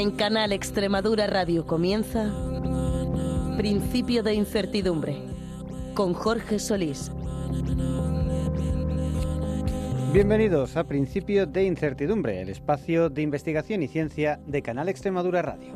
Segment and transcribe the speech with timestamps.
[0.00, 2.32] En Canal Extremadura Radio comienza
[3.58, 5.14] Principio de Incertidumbre
[5.92, 7.12] con Jorge Solís.
[10.14, 15.74] Bienvenidos a Principio de Incertidumbre, el espacio de investigación y ciencia de Canal Extremadura Radio.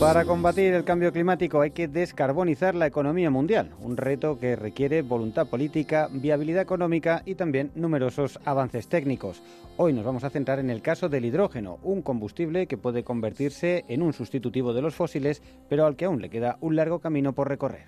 [0.00, 5.02] Para combatir el cambio climático hay que descarbonizar la economía mundial, un reto que requiere
[5.02, 9.42] voluntad política, viabilidad económica y también numerosos avances técnicos.
[9.76, 13.84] Hoy nos vamos a centrar en el caso del hidrógeno, un combustible que puede convertirse
[13.88, 17.34] en un sustitutivo de los fósiles, pero al que aún le queda un largo camino
[17.34, 17.84] por recorrer.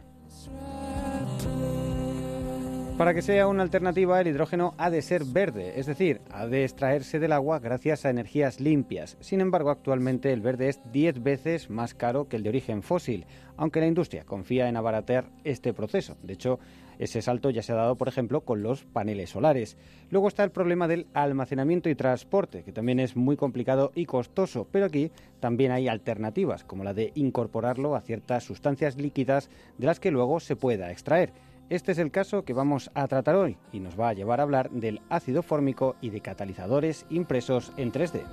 [2.98, 6.62] Para que sea una alternativa, el hidrógeno ha de ser verde, es decir, ha de
[6.62, 9.16] extraerse del agua gracias a energías limpias.
[9.20, 13.26] Sin embargo, actualmente el verde es 10 veces más caro que el de origen fósil,
[13.56, 16.16] aunque la industria confía en abaratar este proceso.
[16.22, 16.60] De hecho,
[16.98, 19.76] ese salto ya se ha dado, por ejemplo, con los paneles solares.
[20.10, 24.68] Luego está el problema del almacenamiento y transporte, que también es muy complicado y costoso,
[24.70, 29.98] pero aquí también hay alternativas, como la de incorporarlo a ciertas sustancias líquidas de las
[29.98, 31.32] que luego se pueda extraer.
[31.72, 34.42] Este es el caso que vamos a tratar hoy y nos va a llevar a
[34.42, 38.24] hablar del ácido fórmico y de catalizadores impresos en 3D.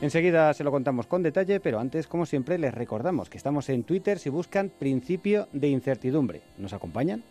[0.00, 3.84] Enseguida se lo contamos con detalle, pero antes, como siempre, les recordamos que estamos en
[3.84, 6.42] Twitter si buscan Principio de Incertidumbre.
[6.58, 7.22] ¿Nos acompañan?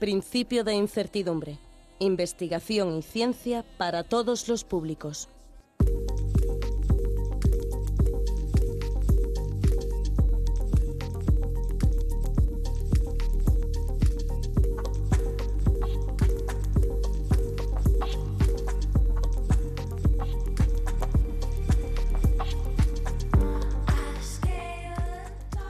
[0.00, 1.56] Principio de Incertidumbre.
[2.00, 5.28] Investigación y ciencia para todos los públicos.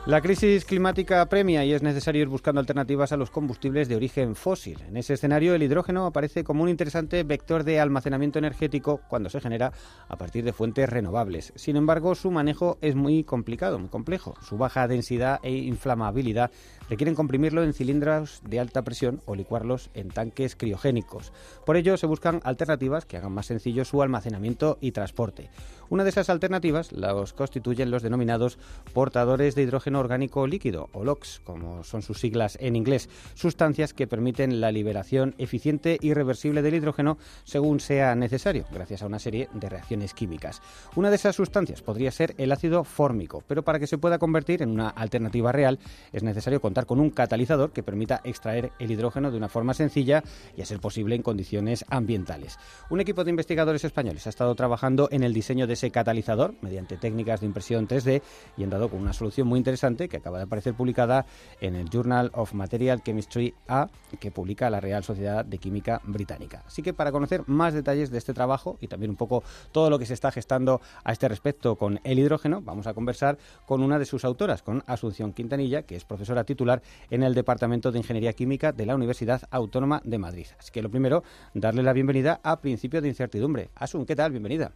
[0.07, 4.37] La crisis climática apremia y es necesario ir buscando alternativas a los combustibles de origen
[4.37, 4.79] fósil.
[4.87, 9.41] En ese escenario, el hidrógeno aparece como un interesante vector de almacenamiento energético cuando se
[9.41, 9.73] genera
[10.09, 11.53] a partir de fuentes renovables.
[11.57, 14.37] Sin embargo, su manejo es muy complicado, muy complejo.
[14.43, 16.53] Su baja densidad e inflamabilidad
[16.89, 21.33] requieren comprimirlo en cilindros de alta presión o licuarlos en tanques criogénicos.
[21.65, 25.51] Por ello, se buscan alternativas que hagan más sencillo su almacenamiento y transporte.
[25.89, 28.59] Una de esas alternativas los constituyen los denominados
[28.93, 34.09] portadores de hidrógeno orgánico líquido, o LOX, como son sus siglas en inglés, sustancias que
[34.09, 39.49] permiten la liberación eficiente y reversible del hidrógeno según sea necesario, gracias a una serie
[39.55, 40.61] de reacciones químicas.
[40.97, 44.63] Una de esas sustancias podría ser el ácido fórmico, pero para que se pueda convertir
[44.63, 45.79] en una alternativa real
[46.13, 50.23] es necesario con un catalizador que permita extraer el hidrógeno de una forma sencilla
[50.57, 52.59] y a ser posible en condiciones ambientales.
[52.91, 56.97] Un equipo de investigadores españoles ha estado trabajando en el diseño de ese catalizador mediante
[56.97, 58.23] técnicas de impresión 3D
[58.57, 61.27] y han dado con una solución muy interesante que acaba de aparecer publicada
[61.61, 63.89] en el Journal of Material Chemistry A
[64.21, 66.63] que publica la Real Sociedad de Química Británica.
[66.67, 69.99] Así que para conocer más detalles de este trabajo y también un poco todo lo
[69.99, 73.99] que se está gestando a este respecto con el hidrógeno, vamos a conversar con una
[73.99, 76.66] de sus autoras, con Asunción Quintanilla, que es profesora titular
[77.11, 80.47] en el Departamento de Ingeniería Química de la Universidad Autónoma de Madrid.
[80.59, 81.23] Así que lo primero,
[81.55, 83.71] darle la bienvenida a Principio de Incertidumbre.
[83.75, 84.31] Asun, ¿qué tal?
[84.33, 84.73] Bienvenida.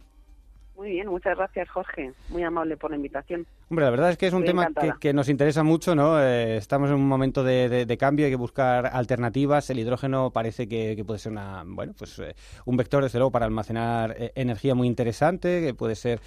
[0.75, 3.45] Muy bien, muchas gracias Jorge, muy amable por la invitación.
[3.69, 6.19] Hombre, la verdad es que es un Estoy tema que, nos interesa mucho, ¿no?
[6.19, 9.69] Eh, estamos en un momento de, de- de cambio, hay que buscar alternativas.
[9.69, 12.33] El hidrógeno parece que, que puede ser una, bueno, pues eh,
[12.65, 16.19] un vector, desde luego, para almacenar eh, energía muy interesante, que puede ser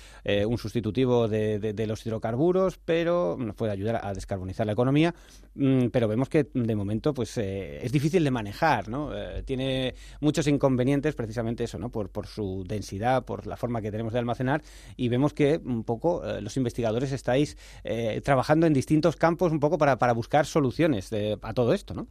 [0.47, 5.15] un sustitutivo de los hidrocarburos, pero nos puede ayudar a descarbonizar la economía.
[5.57, 9.17] Mm, pero vemos que de momento, pues eh, es difícil de manejar, ¿no?
[9.17, 11.91] Eh, tiene muchos inconvenientes, precisamente eso, ¿no?
[11.91, 14.63] Por, por su densidad, por la forma que tenemos de almacenar
[14.97, 19.61] y vemos que un poco eh, los investigadores estáis eh, trabajando en distintos campos un
[19.61, 21.13] poco para, para buscar soluciones
[21.43, 22.09] a todo esto, ¿no?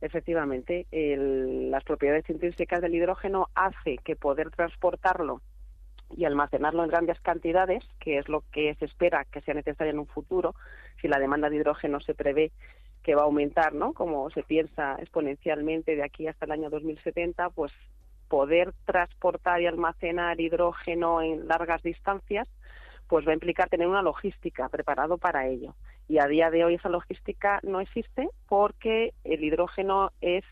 [0.00, 5.40] Efectivamente, las propiedades intrínsecas del hidrógeno hace que poder transportarlo
[6.16, 9.98] y almacenarlo en grandes cantidades, que es lo que se espera que sea necesario en
[9.98, 10.54] un futuro,
[11.00, 12.52] si la demanda de hidrógeno se prevé
[13.02, 13.92] que va a aumentar, ¿no?
[13.92, 17.72] Como se piensa exponencialmente de aquí hasta el año 2070, pues
[18.28, 22.48] poder transportar y almacenar hidrógeno en largas distancias,
[23.06, 25.74] pues va a implicar tener una logística preparado para ello.
[26.08, 30.44] Y a día de hoy esa logística no existe porque el hidrógeno es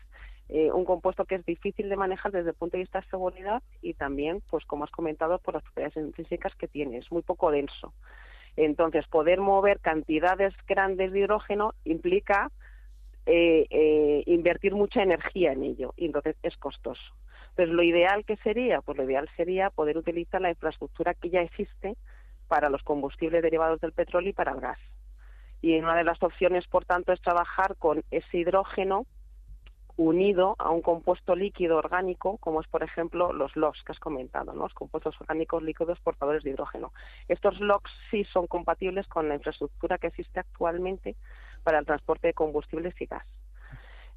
[0.55, 3.63] eh, un compuesto que es difícil de manejar desde el punto de vista de seguridad
[3.81, 7.49] y también, pues como has comentado, por las propiedades intrínsecas que tiene, es muy poco
[7.49, 7.91] denso.
[8.55, 12.51] Entonces, poder mover cantidades grandes de hidrógeno implica
[13.25, 17.01] eh, eh, invertir mucha energía en ello y entonces es costoso.
[17.49, 21.41] Entonces, lo ideal que sería, pues lo ideal sería poder utilizar la infraestructura que ya
[21.41, 21.95] existe
[22.47, 24.77] para los combustibles derivados del petróleo y para el gas.
[25.63, 29.07] Y una de las opciones, por tanto, es trabajar con ese hidrógeno
[29.97, 34.53] unido a un compuesto líquido orgánico, como es, por ejemplo, los LOX que has comentado,
[34.53, 34.63] ¿no?
[34.63, 36.91] los compuestos orgánicos líquidos portadores de hidrógeno.
[37.27, 41.15] Estos LOX sí son compatibles con la infraestructura que existe actualmente
[41.63, 43.25] para el transporte de combustibles y gas.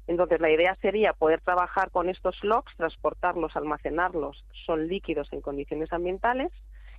[0.07, 5.91] Entonces, la idea sería poder trabajar con estos LOX, transportarlos, almacenarlos, son líquidos en condiciones
[5.91, 6.51] ambientales,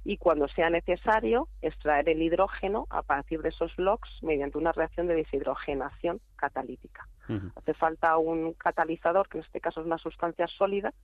[0.05, 5.07] y cuando sea necesario extraer el hidrógeno a partir de esos LOX mediante una reacción
[5.07, 7.07] de deshidrogenación catalítica.
[7.57, 10.95] Hace falta un catalizador, que en este caso es una sustancia sólida,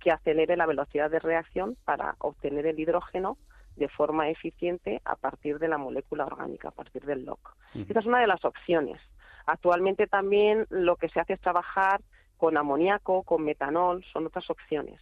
[0.00, 3.36] que acelere la velocidad de reacción para obtener el hidrógeno
[3.76, 7.56] de forma eficiente a partir de la molécula orgánica, a partir del LOC.
[7.88, 8.98] Esa es una de las opciones.
[9.44, 12.00] Actualmente también lo que se hace es trabajar
[12.38, 14.98] con amoníaco, con metanol, son otras opciones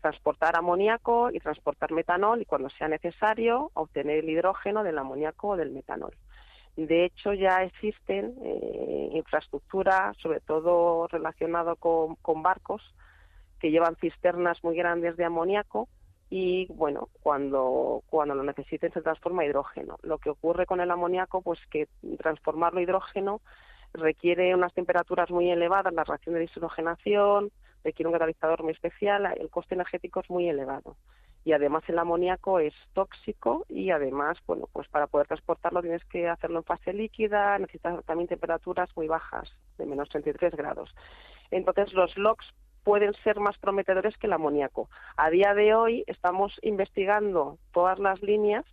[0.00, 5.56] transportar amoníaco y transportar metanol y cuando sea necesario obtener el hidrógeno del amoníaco o
[5.56, 6.14] del metanol.
[6.76, 12.82] De hecho, ya existen eh, infraestructuras, sobre todo relacionado con, barcos,
[13.58, 15.88] que llevan cisternas muy grandes de amoníaco
[16.30, 19.98] y, bueno, cuando, cuando lo necesiten se transforma hidrógeno.
[20.02, 21.88] Lo que ocurre con el amoníaco, pues que
[22.18, 23.40] transformarlo a hidrógeno
[23.92, 27.50] requiere unas temperaturas muy elevadas, la reacción de deshidrogenación,
[27.84, 30.96] requiere un catalizador muy especial, el coste energético es muy elevado.
[31.44, 36.28] Y además el amoníaco es tóxico y además, bueno, pues para poder transportarlo tienes que
[36.28, 40.94] hacerlo en fase líquida, necesitas también temperaturas muy bajas, de menos 33 grados.
[41.50, 42.46] Entonces los LOX
[42.84, 44.90] pueden ser más prometedores que el amoníaco.
[45.16, 48.64] A día de hoy estamos investigando todas las líneas,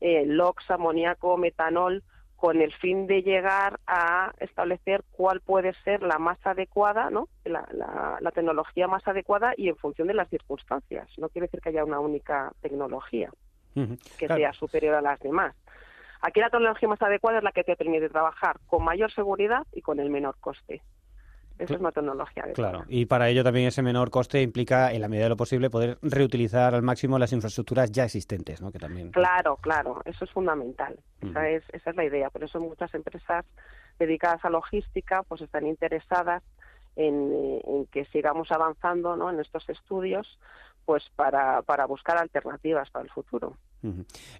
[0.00, 2.04] eh, LOX, amoníaco, metanol,
[2.38, 7.28] con el fin de llegar a establecer cuál puede ser la más adecuada, ¿no?
[7.44, 11.08] La, tecnología más adecuada y en función de las circunstancias.
[11.18, 13.30] No quiere decir que haya una única tecnología
[13.74, 15.56] que sea superior a las demás.
[16.20, 19.82] Aquí la tecnología más adecuada es la que te permite trabajar con mayor seguridad y
[19.82, 20.80] con el menor coste.
[21.58, 22.44] Esa es una tecnología.
[22.54, 25.70] claro, y para ello también ese menor coste implica, en la medida de lo posible,
[25.70, 28.70] poder reutilizar al máximo las infraestructuras ya existentes, ¿no?
[28.70, 29.10] Que también...
[29.10, 30.98] Claro, claro, eso es fundamental.
[31.20, 32.30] esa, es, esa es la idea.
[32.30, 33.44] Por eso muchas empresas
[33.98, 36.42] dedicadas a logística pues están interesadas
[36.96, 39.30] en, en que sigamos avanzando ¿no?
[39.30, 40.38] en estos estudios
[40.84, 43.56] pues para, para buscar alternativas para el futuro.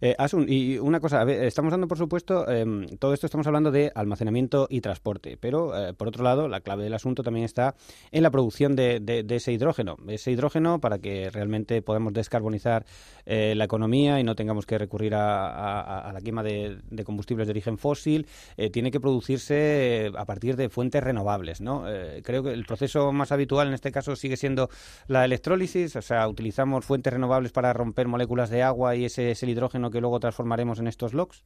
[0.00, 3.92] Eh, Asun, y una cosa, estamos dando por supuesto, em, todo esto estamos hablando de
[3.94, 7.74] almacenamiento y transporte, pero eh, por otro lado, la clave del asunto también está
[8.10, 9.96] en la producción de, ese hidrógeno.
[10.08, 12.84] Ese hidrógeno para que realmente podamos descarbonizar
[13.26, 17.78] eh, la economía y no tengamos que recurrir a, la quema de, combustibles de origen
[17.78, 18.26] fósil,
[18.72, 21.84] tiene que producirse a partir de fuentes renovables, ¿no?
[22.22, 24.68] creo que el proceso más habitual en este caso sigue siendo
[25.06, 29.42] la electrólisis, o sea, utilizamos fuentes renovables para romper moléculas de agua y ese es
[29.42, 31.44] el hidrógeno que luego transformaremos en estos LOX?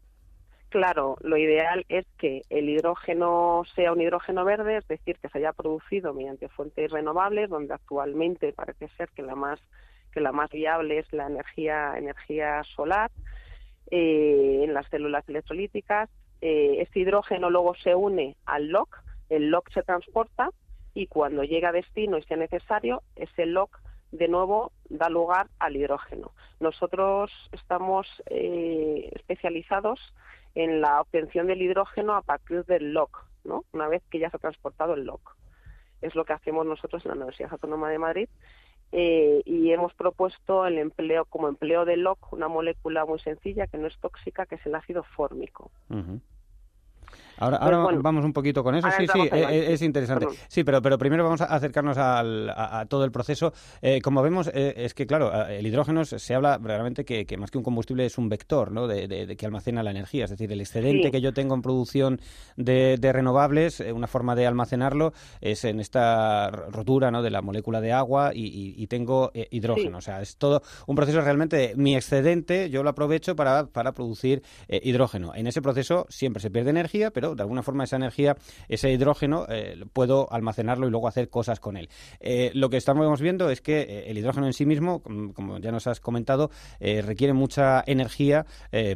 [0.73, 5.37] Claro, lo ideal es que el hidrógeno sea un hidrógeno verde, es decir, que se
[5.37, 9.61] haya producido mediante fuentes renovables, donde actualmente parece ser que la más
[10.13, 13.11] que la más viable es la energía energía solar
[13.91, 16.09] eh, en las células electrolíticas.
[16.41, 18.97] Eh, este hidrógeno luego se une al LOC,
[19.29, 20.49] el LOC se transporta
[20.95, 23.79] y cuando llega a destino y sea necesario, ese LOC
[24.13, 26.33] de nuevo da lugar al hidrógeno.
[26.61, 29.99] Nosotros estamos eh, especializados
[30.55, 33.65] en la obtención del hidrógeno a partir del LOC, ¿no?
[33.73, 35.37] una vez que ya se ha transportado el LOC.
[36.03, 38.29] Es lo que hacemos nosotros en la Universidad Autónoma de Madrid
[38.93, 43.79] eh, y hemos propuesto el empleo como empleo del LOC una molécula muy sencilla que
[43.79, 45.71] no es tóxica, que es el ácido fórmico.
[47.43, 48.89] Ahora, ahora vamos un poquito con eso.
[48.97, 50.27] Sí, sí, e, es, interesante.
[50.47, 53.53] Sí, pero, pero primero vamos a acercarnos a, todo el proceso.
[53.81, 57.59] Eh, como vemos, eh, es que, claro, el hidrógeno se habla realmente que, más que
[57.59, 58.87] un combustible es un vector ¿no?
[58.87, 60.25] de, que almacena la energía.
[60.25, 62.21] Es decir, el excedente que yo tengo en producción
[62.57, 67.23] de, renovables, eh, una forma de almacenarlo es en esta rotura ¿no?
[67.23, 69.99] de la molécula de agua y, tengo hidrógeno.
[69.99, 73.93] O sea, es todo un proceso realmente de mi excedente, yo lo aprovecho para, para
[73.93, 75.35] producir hidrógeno.
[75.35, 78.37] En ese proceso siempre se pierde energía, pero de alguna forma esa energía,
[78.69, 79.47] ese hidrógeno,
[79.93, 81.89] puedo almacenarlo y luego hacer cosas con él.
[82.55, 85.03] lo que estamos viendo es que el hidrógeno en sí mismo,
[85.35, 88.47] como ya nos has comentado, requiere mucha energía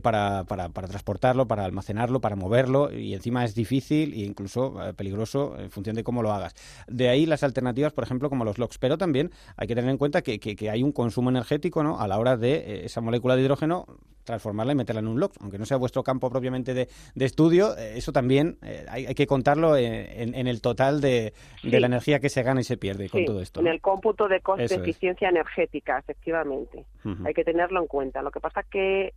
[0.02, 5.71] para, para, transportarlo, para almacenarlo, para moverlo y encima es difícil e incluso peligroso en
[5.71, 6.55] función de cómo lo hagas.
[6.87, 9.99] De ahí las alternativas, por ejemplo, como los LOX, pero también hay que tener en
[9.99, 11.99] cuenta que, que, hay un consumo energético ¿no?
[12.00, 13.87] a la hora de eh, esa molécula de hidrógeno
[14.26, 17.97] transformarla y meterla en un LOX, aunque no sea vuestro campo propiamente de, estudio, eh,
[17.97, 22.61] eso también eh, hay, que contarlo en, el total de, la energía que se gana
[22.61, 23.61] y se pierde con todo esto.
[23.61, 26.85] En el cómputo de coste de eficiencia energética, efectivamente.
[27.25, 28.21] Hay que tenerlo en cuenta.
[28.21, 29.14] Lo que pasa que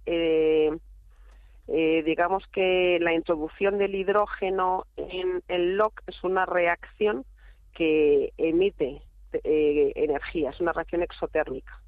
[1.67, 7.25] digamos que la introducción del hidrógeno en el LOC es una reacción
[7.73, 9.01] que emite
[9.43, 11.78] eh, energía, es una reacción exotérmica.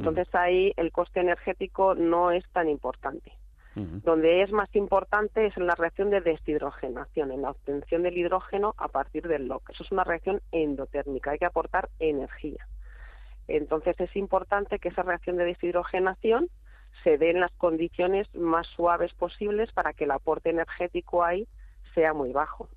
[0.00, 3.32] Entonces ahí el coste energético no es tan importante.
[3.74, 8.74] Donde es más importante es en la reacción de deshidrogenación, en la obtención del hidrógeno
[8.76, 9.70] a partir del LOC.
[9.70, 12.66] Eso es una reacción endotérmica, hay que aportar energía.
[13.46, 16.48] Entonces es importante que esa reacción de deshidrogenación
[17.04, 21.46] se dé en las condiciones más suaves posibles para que el aporte energético ahí
[21.94, 22.68] sea muy bajo.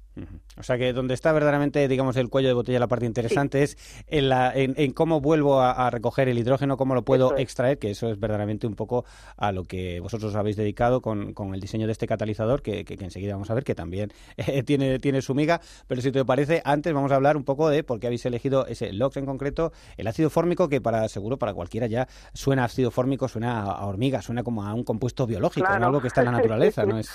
[0.57, 3.77] O sea que donde está verdaderamente, digamos, el cuello de botella, la parte interesante es
[4.07, 8.09] en, la, en, cómo vuelvo a, recoger el hidrógeno, cómo lo puedo extraer, que eso
[8.09, 9.05] es verdaderamente un poco
[9.37, 12.93] a lo que vosotros habéis dedicado con, con el diseño de este catalizador, que, que,
[13.03, 15.61] enseguida vamos a ver que también eh, tiene, tiene su miga.
[15.87, 18.67] Pero si te parece, antes vamos a hablar un poco de por qué habéis elegido
[18.67, 22.91] ese LOX en concreto, el ácido fórmico, que para seguro para cualquiera ya suena ácido
[22.91, 26.31] fórmico, suena a hormiga, suena como a un compuesto biológico, algo que está en la
[26.33, 26.97] naturaleza, ¿no?
[27.03, 27.09] Es...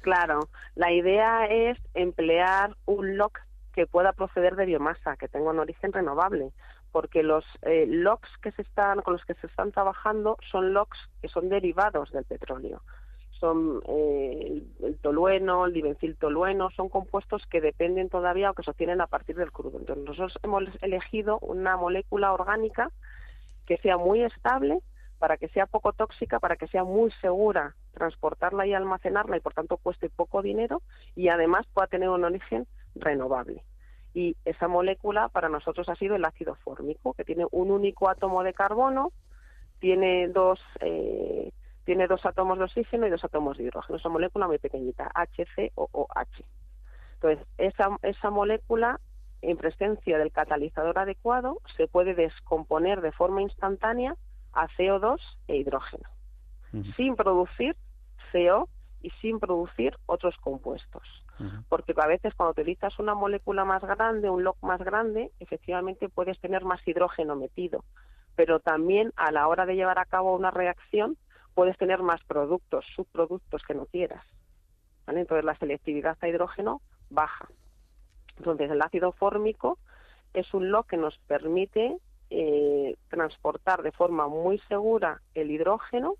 [0.00, 3.40] claro, la idea es emplear un LOC
[3.72, 6.52] que pueda proceder de biomasa, que tenga un origen renovable,
[6.92, 10.98] porque los eh, LOCs que se están, con los que se están trabajando son LOCs
[11.20, 12.82] que son derivados del petróleo.
[13.40, 18.70] Son eh, el, tolueno, el dibencil tolueno, son compuestos que dependen todavía o que se
[18.70, 19.78] obtienen a partir del crudo.
[19.78, 22.90] Entonces nosotros hemos elegido una molécula orgánica
[23.66, 24.80] que sea muy estable,
[25.18, 29.54] para que sea poco tóxica, para que sea muy segura transportarla y almacenarla y por
[29.54, 30.82] tanto cueste poco dinero
[31.16, 33.64] y además pueda tener un origen renovable.
[34.12, 38.44] Y esa molécula para nosotros ha sido el ácido fórmico, que tiene un único átomo
[38.44, 39.12] de carbono,
[39.80, 41.50] tiene dos, eh,
[41.84, 43.98] tiene dos átomos de oxígeno y dos átomos de hidrógeno.
[43.98, 46.44] Es una molécula muy pequeñita, HCOOH.
[47.14, 49.00] Entonces, esa, esa molécula,
[49.42, 54.16] en presencia del catalizador adecuado, se puede descomponer de forma instantánea
[54.52, 56.08] a CO2 e hidrógeno,
[56.96, 57.76] sin producir
[58.32, 58.68] CO
[59.02, 61.02] y sin producir otros compuestos.
[61.68, 66.38] Porque a veces cuando utilizas una molécula más grande, un log más grande, efectivamente puedes
[66.40, 67.84] tener más hidrógeno metido,
[68.36, 71.16] pero también a la hora de llevar a cabo una reacción
[71.54, 74.24] puedes tener más productos, subproductos que no quieras.
[75.06, 77.48] Entonces la selectividad a hidrógeno baja.
[78.38, 79.78] Entonces el ácido fórmico
[80.32, 81.96] es un log que nos permite
[82.30, 86.14] eh, transportar de forma muy segura el hidrógeno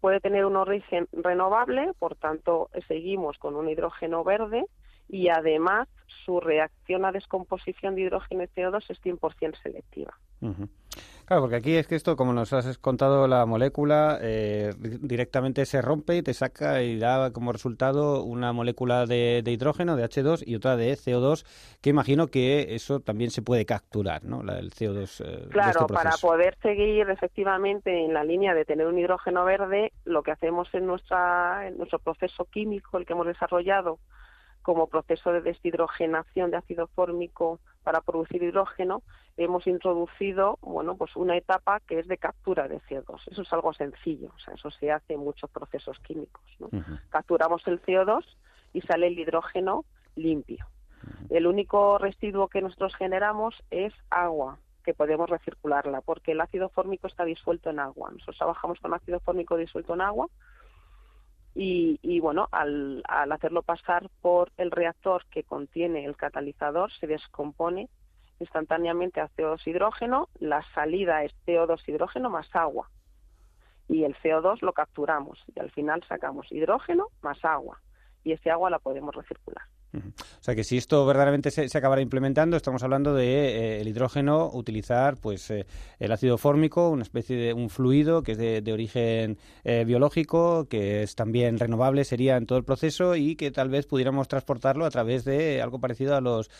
[0.00, 4.64] puede tener un origen renovable, por tanto seguimos con un hidrógeno verde
[5.08, 5.88] y además
[6.24, 10.14] su reacción a descomposición de hidrógeno y CO2 es 100% selectiva.
[11.28, 15.82] Claro, porque aquí es que esto, como nos has contado, la molécula eh, directamente se
[15.82, 20.54] rompe y te saca y da como resultado una molécula de, hidrógeno, de H2, y
[20.54, 21.44] otra de CO2,
[21.82, 24.40] que imagino que eso también se puede capturar, ¿no?
[24.40, 25.22] el CO2.
[25.22, 29.92] Eh, claro, este para poder seguir efectivamente en la línea de tener un hidrógeno verde,
[30.06, 33.98] lo que hacemos en, nuestra, en nuestro proceso químico, el que hemos desarrollado,
[34.68, 39.02] como proceso de deshidrogenación de ácido fórmico para producir hidrógeno,
[39.38, 43.18] hemos introducido, bueno, pues una etapa que es de captura de CO2.
[43.30, 46.42] Eso es algo sencillo, o sea, eso se hace en muchos procesos químicos,
[47.08, 48.26] Capturamos el CO2
[48.74, 50.66] y sale el hidrógeno limpio.
[51.30, 57.06] El único residuo que nosotros generamos es agua, que podemos recircularla, porque el ácido fórmico
[57.06, 58.10] está disuelto en agua.
[58.10, 60.28] Nosotros trabajamos con ácido fórmico disuelto en agua,
[61.54, 67.88] y, bueno, al, hacerlo pasar por el reactor que contiene el catalizador, se descompone
[68.38, 72.88] instantáneamente a CO2 hidrógeno, la salida es CO2 hidrógeno más agua.
[73.88, 77.80] Y el CO2 lo capturamos y al final sacamos hidrógeno más agua.
[78.22, 79.64] Y ese agua la podemos recircular.
[79.94, 83.88] O sea que si esto verdaderamente se, se acabara implementando, estamos hablando de eh, el
[83.88, 85.66] hidrógeno, utilizar pues eh,
[85.98, 91.02] el ácido fórmico, una especie de un fluido que es de, origen eh, biológico, que
[91.02, 94.90] es también renovable, sería en todo el proceso y que tal vez pudiéramos transportarlo a
[94.90, 96.50] través de algo parecido a los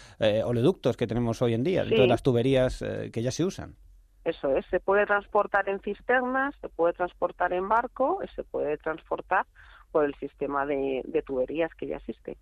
[0.45, 2.83] oleoductos que tenemos hoy en día, de todas las tuberías
[3.13, 3.77] que ya se usan.
[4.25, 9.47] Eso es, se puede transportar en cisternas, se puede transportar en barco, se puede transportar
[9.91, 12.37] por el sistema de, tuberías que ya existe.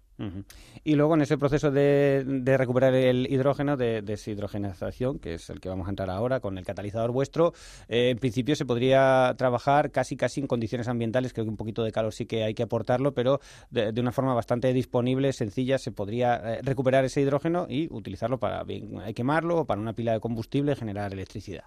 [0.85, 2.25] Y luego en ese proceso de,
[2.57, 6.65] recuperar el hidrógeno, de deshidrogenización, que es el que vamos a entrar ahora con el
[6.65, 7.53] catalizador vuestro,
[7.89, 11.83] eh, en principio se podría trabajar casi casi en condiciones ambientales, creo que un poquito
[11.83, 15.93] de calor sí que hay que aportarlo, pero de, una forma bastante disponible, sencilla, se
[15.93, 20.21] podría eh, recuperar ese hidrógeno y utilizarlo para bien, quemarlo o para una pila de
[20.21, 21.65] combustible generar electricidad.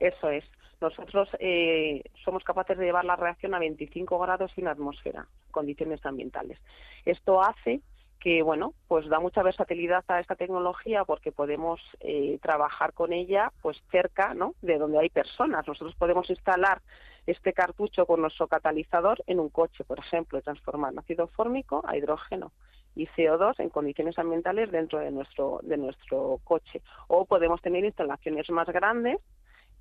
[0.00, 0.44] Eso es.
[0.80, 6.58] Nosotros eh, somos capaces de llevar la reacción a 25 grados sin atmósfera, condiciones ambientales.
[7.04, 7.80] Esto hace
[8.24, 13.52] que bueno pues da mucha versatilidad a esta tecnología porque podemos eh, trabajar con ella
[13.60, 14.54] pues cerca ¿no?
[14.62, 16.80] de donde hay personas nosotros podemos instalar
[17.26, 21.98] este cartucho con nuestro catalizador en un coche por ejemplo y transformar ácido fórmico a
[21.98, 22.52] hidrógeno
[22.96, 28.48] y CO2 en condiciones ambientales dentro de nuestro de nuestro coche o podemos tener instalaciones
[28.48, 29.18] más grandes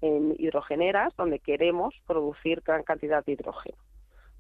[0.03, 3.77] en hidrogeneras donde queremos producir gran cantidad de hidrógeno.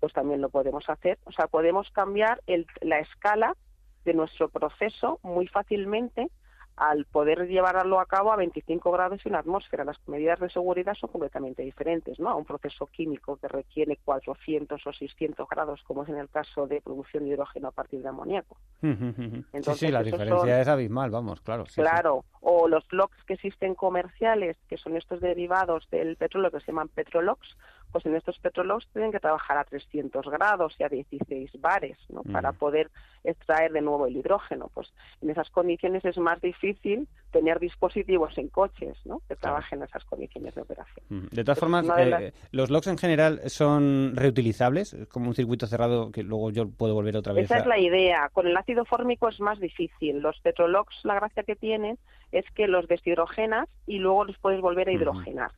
[0.01, 2.41] Pues también lo podemos hacer, o sea, podemos cambiar
[2.81, 3.55] la escala
[4.03, 6.29] de nuestro proceso muy fácilmente
[6.75, 9.83] al poder llevarlo a cabo a 25 grados y una atmósfera.
[9.83, 12.29] Las medidas de seguridad son completamente diferentes, ¿no?
[12.29, 16.67] A un proceso químico que requiere 400 o 600 grados, como es en el caso
[16.67, 18.57] de producción de hidrógeno a partir de amoníaco.
[18.81, 21.65] sí, sí, la diferencia es abismal, vamos, claro.
[21.75, 26.67] claro, o los LOX que existen comerciales, que son estos derivados del petróleo que se
[26.67, 27.55] llaman petrolox,
[27.93, 32.23] pues en estos petróleo tienen que trabajar a 300 grados y a 16 bares, ¿no?
[32.23, 32.89] Para poder
[33.23, 34.71] extraer de nuevo el hidrógeno.
[34.73, 39.21] Pues en esas condiciones es más difícil tener dispositivos en coches, ¿no?
[39.27, 41.29] Que trabajen en esas condiciones de operación.
[41.31, 46.23] De todas formas, eh, los logs en general son reutilizables, como un circuito cerrado que
[46.23, 47.45] luego yo puedo volver otra vez.
[47.45, 48.29] Esa es la idea.
[48.33, 50.19] Con el ácido fórmico es más difícil.
[50.19, 51.99] Los petrologs, la gracia que tienen
[52.31, 55.51] es que los deshidrogenas y luego los puedes volver a hidrogenar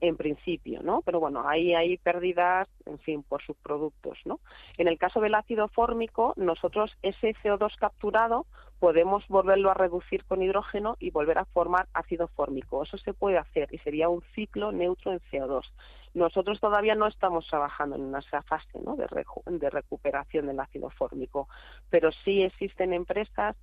[0.00, 1.02] en principio, ¿no?
[1.02, 4.40] Pero bueno, ahí hay pérdidas, en fin, por sus productos, ¿no?
[4.76, 8.46] En el caso del ácido fórmico, nosotros ese CO2 capturado
[8.78, 12.82] podemos volverlo a reducir con hidrógeno y volver a formar ácido fórmico.
[12.82, 15.64] Eso se puede hacer y sería un ciclo neutro en CO2.
[16.14, 18.96] Nosotros todavía no estamos trabajando en esa fase ¿no?
[18.96, 19.06] de,
[19.46, 21.48] de recuperación del ácido fórmico,
[21.90, 23.56] pero sí existen empresas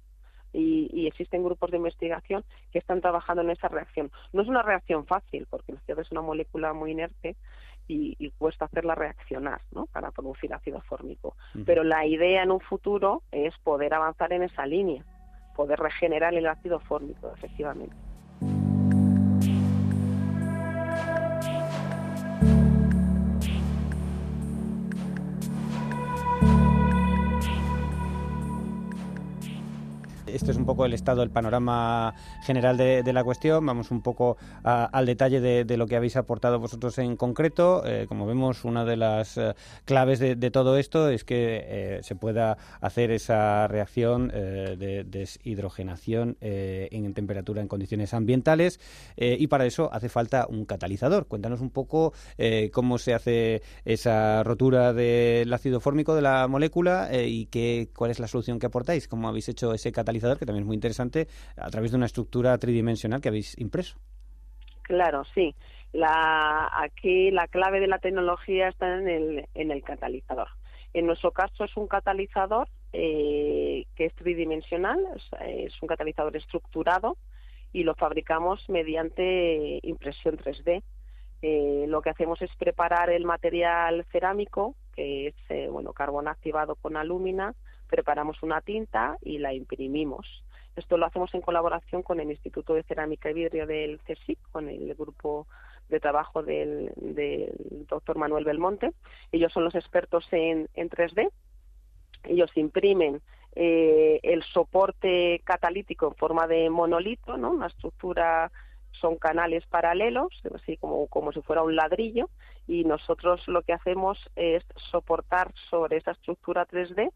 [0.56, 4.12] y, existen grupos de investigación que están trabajando en esa reacción.
[4.34, 7.36] No es una reacción fácil porque el CO2 es una molécula muy inerte
[7.88, 9.86] y, cuesta hacerla reaccionar ¿no?
[9.88, 11.36] para producir ácido fórmico.
[11.66, 15.06] Pero la idea en un futuro es poder avanzar en esa línea,
[15.56, 17.96] poder regenerar el ácido fórmico, efectivamente.
[30.36, 33.66] Este es un poco el estado, el panorama general de, la cuestión.
[33.66, 37.84] Vamos un poco al detalle de, lo que habéis aportado vosotros en concreto.
[37.86, 39.54] Eh, como vemos, una de las eh,
[39.86, 47.14] claves de, todo esto es que eh, se pueda hacer esa reacción de deshidrogenación en
[47.14, 48.80] temperatura en condiciones ambientales
[49.18, 51.28] y para eso hace falta un catalizador.
[51.28, 52.14] Cuéntanos un poco
[52.72, 58.20] cómo se hace esa rotura del ácido fórmico de la molécula y qué, cuál es
[58.20, 61.70] la solución que aportáis, cómo habéis hecho ese catalizador que también es muy interesante, a
[61.70, 63.98] través de una estructura tridimensional que habéis impreso.
[64.82, 65.56] Claro, sí.
[66.04, 70.48] Aquí la clave de la tecnología está en el, en el catalizador.
[70.94, 75.06] En nuestro caso es un catalizador eh, que es tridimensional,
[75.42, 77.18] es, un catalizador estructurado
[77.74, 80.84] y lo fabricamos mediante impresión 3D.
[81.42, 86.76] Eh, lo que hacemos es preparar el material cerámico, que es eh, bueno carbón activado
[86.76, 87.54] con alúmina,
[87.88, 90.44] preparamos una tinta y la imprimimos.
[90.76, 94.68] Esto lo hacemos en colaboración con el Instituto de Cerámica y Vidrio del CSIC, con
[94.68, 95.48] el grupo
[95.88, 96.92] de trabajo del,
[97.88, 98.92] doctor Manuel Belmonte.
[99.32, 101.30] Ellos son los expertos en, 3D.
[102.26, 103.22] Ellos imprimen
[103.56, 107.52] eh, el soporte catalítico en forma de monolito, ¿no?
[107.52, 108.52] una estructura
[109.00, 112.30] son canales paralelos, así como, como si fuera un ladrillo,
[112.68, 117.12] y nosotros lo que hacemos es soportar sobre esa estructura 3D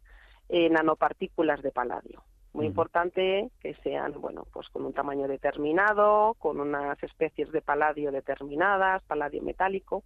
[0.50, 2.24] eh, nanopartículas de paladio.
[2.54, 8.12] Muy importante que sean, bueno, pues con un tamaño determinado, con unas especies de paladio
[8.12, 10.04] determinadas, paladio metálico.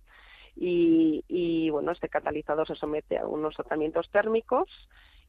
[0.55, 4.69] Y, y bueno, este catalizador se somete a unos tratamientos térmicos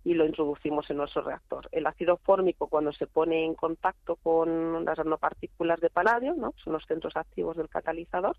[0.04, 1.68] y lo introducimos en nuestro reactor.
[1.72, 6.52] El ácido fórmico, cuando se pone en contacto con las nanopartículas de paladio, ¿no?
[6.62, 8.36] son los centros activos del catalizador,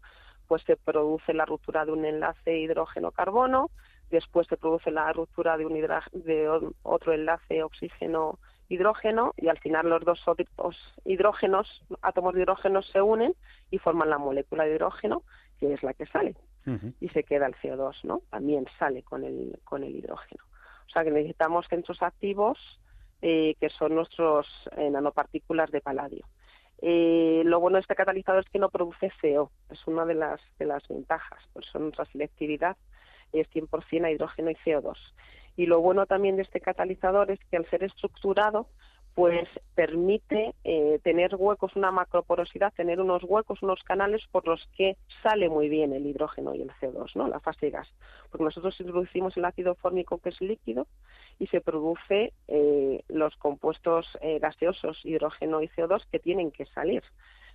[0.48, 3.72] pues se produce la ruptura de un enlace hidrógeno-carbono,
[4.10, 10.04] después se produce la ruptura de, un de otro enlace oxígeno-hidrógeno y al final los
[10.04, 10.24] dos
[11.06, 13.36] hidrógenos, átomos de hidrógeno se unen
[13.72, 15.24] y forman la molécula de hidrógeno,
[15.60, 16.36] que es la que sale.
[17.00, 18.22] y se queda el CO2, ¿no?
[18.32, 20.44] También sale con el, con el hidrógeno.
[20.88, 22.58] O sea que necesitamos centros activos
[23.22, 26.26] eh, que son nuestros eh, nanopartículas de paladio.
[26.82, 30.42] Eh, lo bueno de este catalizador es que no produce CO, es una de las,
[30.60, 32.76] de las ventajas, por eso nuestra selectividad
[33.40, 34.98] es 100% a hidrógeno y CO2.
[35.58, 38.68] Y lo bueno también de este catalizador es que al ser estructurado,
[39.14, 44.98] pues permite eh, tener huecos, una macroporosidad, tener unos huecos, unos canales por los que
[45.24, 47.30] sale muy bien el hidrógeno y el CO2, ¿no?
[47.30, 47.88] La fase gas.
[48.30, 50.88] Porque nosotros introducimos el ácido fórmico que es líquido
[51.40, 57.04] y se produce eh, los compuestos eh, gaseosos, hidrógeno y CO2, que tienen que salir.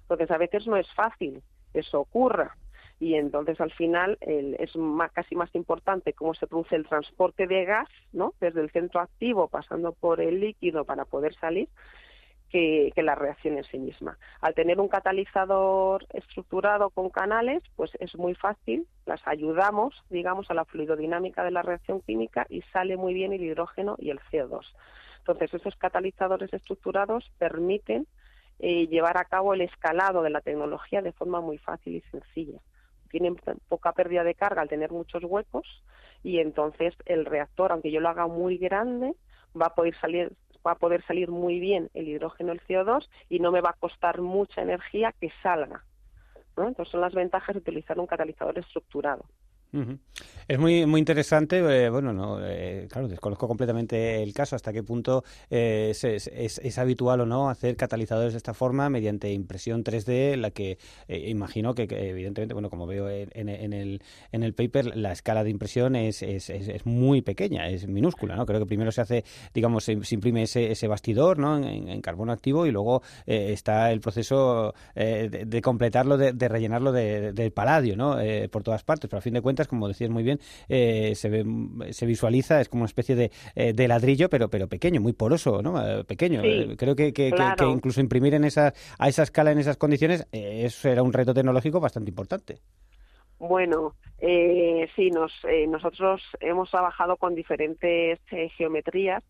[0.00, 1.42] Entonces a veces no es fácil
[1.74, 2.56] eso ocurra
[3.00, 4.72] y entonces al final es
[5.14, 8.34] casi más importante cómo se produce el transporte de gas, ¿no?
[8.40, 11.68] Desde el centro activo pasando por el líquido para poder salir.
[12.50, 14.18] Que, la reacción en sí misma.
[14.40, 20.54] Al tener un catalizador estructurado con canales, pues es muy fácil, las ayudamos, digamos, a
[20.54, 24.66] la fluidodinámica de la reacción química y sale muy bien el hidrógeno y el CO2.
[25.18, 28.08] Entonces, esos catalizadores estructurados permiten
[28.58, 32.60] eh, llevar a cabo el escalado de la tecnología de forma muy fácil y sencilla
[33.10, 33.36] tienen
[33.68, 35.66] poca pérdida de carga al tener muchos huecos
[36.22, 39.14] y entonces el reactor, aunque yo lo haga muy grande,
[39.60, 40.32] va a poder salir
[40.66, 43.80] va a poder salir muy bien el hidrógeno, el CO2 y no me va a
[43.80, 45.84] costar mucha energía que salga.
[46.56, 49.24] Entonces son las ventajas de utilizar un catalizador estructurado.
[50.48, 54.82] Es muy muy interesante, eh, bueno, no, eh, claro, desconozco completamente el caso, hasta qué
[54.82, 60.34] punto eh, es, es, habitual o no hacer catalizadores de esta forma mediante impresión 3D,
[60.36, 60.78] la que
[61.08, 64.02] imagino que, evidentemente, bueno, como veo en, el,
[64.32, 66.50] en el paper, la escala de impresión es, es,
[66.84, 68.44] muy pequeña, es minúscula, ¿no?
[68.44, 71.58] Creo que primero se hace, digamos, se, imprime ese, ese bastidor, ¿no?
[71.58, 77.52] En, carbono activo y luego está el proceso de, completarlo, de, de rellenarlo de, del
[77.52, 78.16] paladio, ¿no?
[78.50, 81.44] por todas partes, pero a fin de cuentas como decías muy bien, eh, se, ve,
[81.92, 85.62] se visualiza, es como una especie de, eh, de ladrillo, pero, pero pequeño, muy poroso,
[85.62, 85.80] ¿no?
[85.84, 86.42] Eh, pequeño.
[86.76, 91.02] Creo que, que, incluso imprimir en esa, a esa escala, en esas condiciones, eso era
[91.02, 92.58] un reto tecnológico bastante importante.
[93.38, 95.32] Bueno, eh, sí, nos,
[95.68, 98.18] nosotros hemos trabajado con diferentes
[98.56, 99.22] geometrías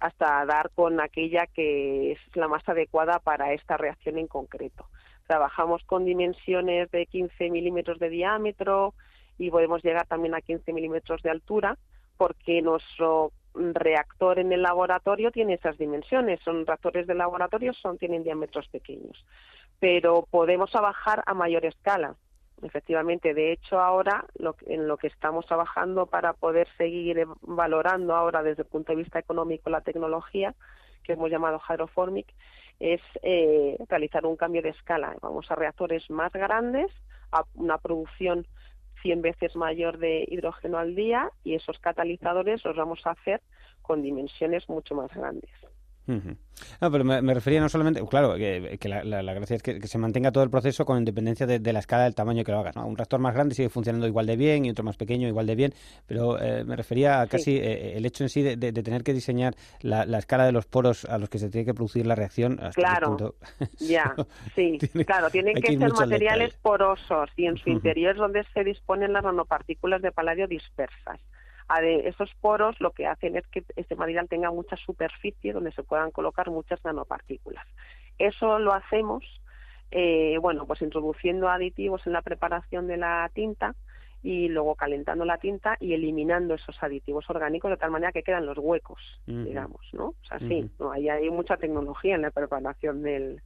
[0.00, 4.86] hasta dar con aquella que es la más adecuada para esta reacción en concreto.
[5.26, 8.92] Trabajamos con dimensiones de 15 milímetros de diámetro,
[9.38, 11.76] y podemos llegar también a 15 milímetros de altura
[12.16, 16.40] porque nuestro reactor en el laboratorio tiene esas dimensiones.
[16.44, 19.24] Son reactores de laboratorio, son, tienen diámetros pequeños.
[19.80, 22.14] Pero podemos trabajar a mayor escala.
[22.62, 28.42] Efectivamente, de hecho, ahora lo, en lo que estamos trabajando para poder seguir valorando ahora
[28.42, 30.54] desde el punto de vista económico la tecnología,
[31.02, 32.26] que hemos llamado Hydroformic,
[32.80, 35.14] es eh, realizar un cambio de escala.
[35.20, 36.90] Vamos a reactores más grandes,
[37.32, 38.46] a una producción
[39.04, 43.42] 100 veces mayor de hidrógeno al día y esos catalizadores los vamos a hacer
[43.82, 45.50] con dimensiones mucho más grandes.
[46.06, 50.44] No, pero me, refería no solamente, claro, que, la, gracia es que, se mantenga todo
[50.44, 52.76] el proceso con independencia de, la escala del tamaño que lo hagas.
[52.76, 52.86] ¿no?
[52.86, 55.54] Un reactor más grande sigue funcionando igual de bien y otro más pequeño igual de
[55.54, 55.74] bien,
[56.06, 59.54] pero eh, me refería a casi eh, el hecho en sí de, tener que diseñar
[59.80, 62.60] la, escala de los poros a los que se tiene que producir la reacción.
[62.74, 63.34] claro,
[63.78, 64.14] ya,
[64.54, 69.12] sí, claro, tienen que, ser materiales porosos y en su interior es donde se disponen
[69.12, 71.20] las nanopartículas de paladio dispersas
[71.80, 76.10] esos poros lo que hacen es que este material tenga mucha superficie donde se puedan
[76.10, 77.66] colocar muchas nanopartículas.
[78.18, 79.24] Eso lo hacemos,
[79.90, 83.74] eh, bueno, pues introduciendo aditivos en la preparación de la tinta
[84.22, 88.46] y luego calentando la tinta y eliminando esos aditivos orgánicos de tal manera que quedan
[88.46, 90.06] los huecos, digamos, ¿no?
[90.06, 93.42] O sea, sí, ahí hay mucha tecnología en la preparación del,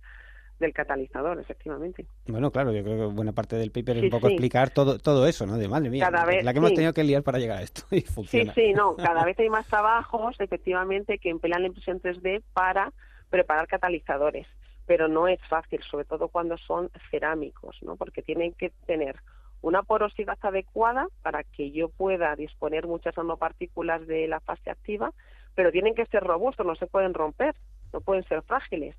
[0.59, 2.07] del catalizador, efectivamente.
[2.27, 5.27] Bueno, claro, yo creo que buena parte del paper es un poco explicar todo todo
[5.27, 5.57] eso, ¿no?
[5.57, 8.53] De madre mía, la que hemos tenido que liar para llegar a esto y funciona.
[8.55, 12.93] Sí, sí, no, cada vez hay más trabajos, efectivamente, que emplean la impresión 3D para
[13.31, 14.47] preparar catalizadores,
[14.87, 17.97] pero no es fácil, sobre todo cuando son cerámicos, ¿no?
[17.97, 19.17] Porque tienen que tener
[19.61, 25.13] una porosidad adecuada para que yo pueda disponer muchas nanopartículas de la fase activa,
[25.55, 27.55] pero tienen que ser robustos, no se pueden romper,
[27.93, 28.97] no pueden ser frágiles.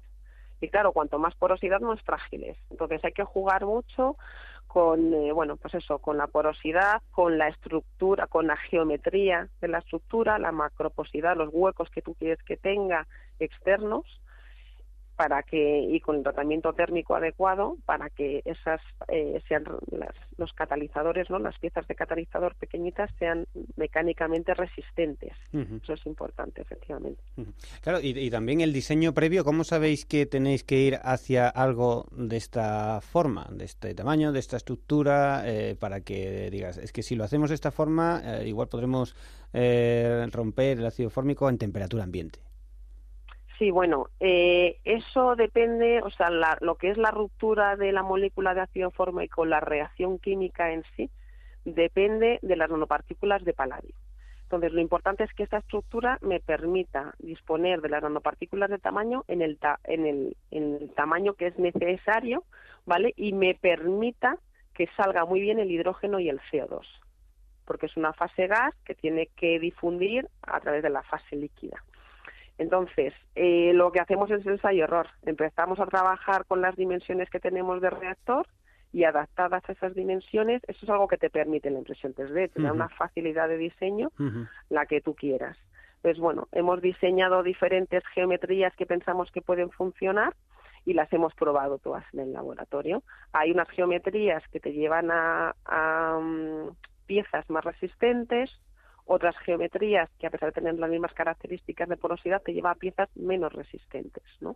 [0.61, 2.57] Y claro, cuanto más porosidad, más frágiles.
[2.69, 4.17] Entonces hay que jugar mucho
[4.67, 9.67] con, eh, bueno, pues eso, con la porosidad, con la estructura, con la geometría de
[9.67, 13.07] la estructura, la macroposidad, los huecos que tú quieres que tenga
[13.39, 14.05] externos,
[15.19, 18.79] para que y con el tratamiento térmico adecuado para que esas
[19.09, 25.33] eh, sean las, los catalizadores no las piezas de catalizador pequeñitas sean mecánicamente resistentes.
[25.51, 27.21] Eso es importante efectivamente.
[27.81, 32.37] Claro y, también el diseño previo cómo sabéis que tenéis que ir hacia algo de
[32.37, 37.17] esta forma de este tamaño de esta estructura eh, para que digas es que si
[37.17, 39.17] lo hacemos de esta forma eh, igual podremos
[39.51, 42.39] romper el ácido fórmico en temperatura ambiente
[43.59, 46.29] Sí, bueno, eh, eso depende, o sea,
[46.61, 50.85] lo que es la ruptura de la molécula de ácido fórmico, la reacción química en
[50.95, 51.09] sí,
[51.65, 53.93] depende de las nanopartículas de paladio.
[54.43, 59.25] Entonces, lo importante es que esta estructura me permita disponer de las nanopartículas de tamaño
[59.27, 62.45] en el, en el, en el tamaño que es necesario,
[62.85, 63.13] ¿vale?
[63.17, 64.37] Y me permita
[64.73, 66.85] que salga muy bien el hidrógeno y el CO2,
[67.65, 71.83] porque es una fase gas que tiene que difundir a través de la fase líquida.
[72.59, 75.07] Entonces, eh, lo que hacemos es ensayo-error.
[75.23, 78.45] Empezamos a trabajar con las dimensiones que tenemos de reactor
[78.91, 82.61] y adaptadas a esas dimensiones, eso es algo que te permite la impresión 3D, te
[82.61, 84.11] da una facilidad de diseño,
[84.69, 85.57] la que tú quieras.
[86.01, 90.33] Pues bueno, hemos diseñado diferentes geometrías que pensamos que pueden funcionar
[90.85, 93.03] y las hemos probado todas en el laboratorio.
[93.31, 96.69] Hay unas geometrías que te llevan a, mm,
[97.05, 98.59] piezas más resistentes,
[99.11, 102.75] otras geometrías que a pesar de tener las mismas características de porosidad te lleva a
[102.75, 104.55] piezas menos resistentes, ¿no?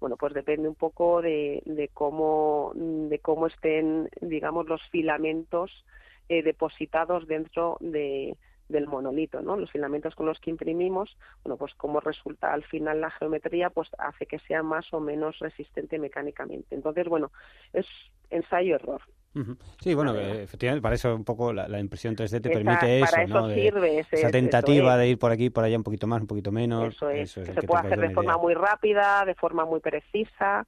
[0.00, 5.84] Bueno, pues depende un poco de, de, cómo de cómo estén, digamos, los filamentos
[6.30, 8.34] eh, depositados dentro de,
[8.70, 9.58] del monolito, ¿no?
[9.58, 13.90] Los filamentos con los que imprimimos, bueno, pues cómo resulta al final la geometría, pues
[13.98, 16.74] hace que sea más o menos resistente mecánicamente.
[16.74, 17.30] Entonces, bueno,
[17.74, 17.86] es
[18.30, 19.02] ensayo-error.
[19.80, 23.48] Sí, bueno, efectivamente, para eso un poco la, impresión 3D te permite eso, ¿no?
[23.48, 26.94] sirve esa tentativa de ir por aquí, por allá, un poquito más, un poquito menos.
[26.94, 30.66] Eso es, que se puede hacer de forma muy rápida, de forma muy precisa.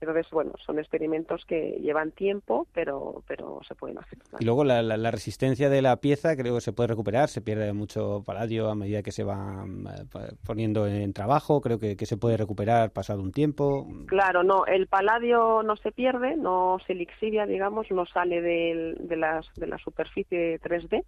[0.00, 4.18] Entonces, bueno, son experimentos que llevan tiempo, pero, pero se pueden hacer.
[4.38, 7.72] Y luego la, la, resistencia de la pieza creo que se puede recuperar, se pierde
[7.72, 12.16] mucho paladio a medida que se va eh, poniendo en trabajo, creo que, que se
[12.16, 13.88] puede recuperar pasado un tiempo.
[14.06, 19.16] Claro, no, el paladio no se pierde, no se lixivia, digamos, no sale de, de,
[19.16, 21.04] las, de la superficie 3D.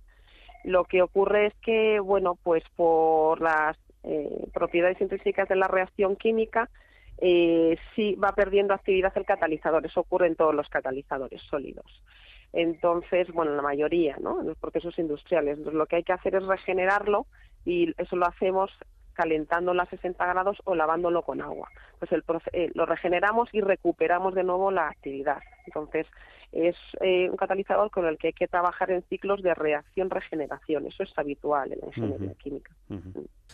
[0.64, 6.16] Lo que ocurre es que, bueno, pues por las eh, propiedades intrínsecas de la reacción
[6.16, 6.68] química,
[7.20, 9.84] eh, sí va perdiendo actividad el catalizador.
[9.84, 12.02] Eso ocurre en todos los catalizadores sólidos.
[12.52, 14.40] Entonces, bueno, la mayoría, ¿no?
[14.40, 15.58] En los procesos industriales.
[15.58, 17.26] Entonces, lo que hay que hacer es regenerarlo
[17.64, 18.70] y eso lo hacemos
[19.12, 21.68] calentándolo a 60 grados o lavándolo con agua.
[21.98, 25.40] Pues el, eh, lo regeneramos y recuperamos de nuevo la actividad.
[25.70, 26.06] Entonces,
[26.52, 30.86] es eh, un catalizador con el que hay que trabajar en ciclos de reacción-regeneración.
[30.86, 32.72] Eso es habitual en la ingeniería química.
[32.88, 32.98] Mm.